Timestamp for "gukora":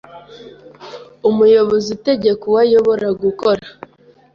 3.23-3.65